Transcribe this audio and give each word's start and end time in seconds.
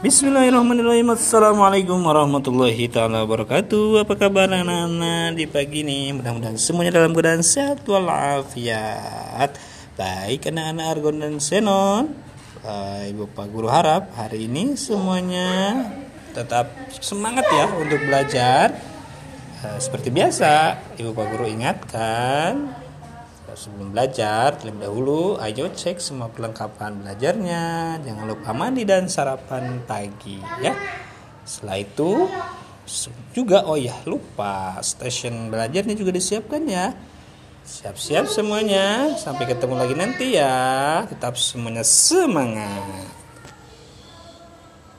Bismillahirrahmanirrahim. 0.00 1.12
Assalamualaikum 1.12 2.00
warahmatullahi 2.00 2.88
taala 2.88 3.20
wabarakatuh. 3.28 4.00
Apa 4.00 4.16
kabar 4.16 4.48
anak-anak 4.48 5.36
di 5.36 5.44
pagi 5.44 5.84
ini? 5.84 6.08
Mudah-mudahan 6.16 6.56
semuanya 6.56 6.96
dalam 6.96 7.12
keadaan 7.12 7.44
sehat 7.44 7.84
walafiat. 7.84 9.60
Baik 10.00 10.48
anak-anak 10.48 10.86
Argon 10.88 11.20
dan 11.20 11.36
Senon. 11.36 12.16
Ibu 13.12 13.28
Pak 13.36 13.52
Guru 13.52 13.68
harap 13.68 14.08
hari 14.16 14.48
ini 14.48 14.72
semuanya 14.72 15.84
tetap 16.32 16.72
semangat 17.04 17.44
ya 17.52 17.68
untuk 17.68 18.00
belajar. 18.00 18.72
Uh, 19.60 19.76
Seperti 19.76 20.08
biasa 20.08 20.80
Ibu 20.96 21.12
Pak 21.12 21.26
Guru 21.28 21.44
ingatkan 21.44 22.72
sebelum 23.58 23.90
belajar 23.90 24.54
terlebih 24.54 24.86
dahulu 24.86 25.22
ayo 25.42 25.66
cek 25.72 25.98
semua 25.98 26.30
perlengkapan 26.30 27.02
belajarnya. 27.02 27.98
Jangan 28.06 28.24
lupa 28.30 28.54
mandi 28.54 28.86
dan 28.86 29.10
sarapan 29.10 29.82
pagi 29.82 30.38
ya. 30.62 30.76
Setelah 31.42 31.78
itu 31.82 32.30
juga 33.34 33.66
oh 33.66 33.74
ya 33.74 33.94
lupa 34.06 34.78
stasiun 34.78 35.50
belajarnya 35.50 35.98
juga 35.98 36.14
disiapkan 36.14 36.62
ya. 36.70 36.94
Siap-siap 37.66 38.30
semuanya. 38.30 39.14
Sampai 39.18 39.50
ketemu 39.50 39.74
lagi 39.74 39.94
nanti 39.98 40.38
ya. 40.38 41.02
Tetap 41.10 41.34
semuanya 41.34 41.82
semangat 41.82 43.09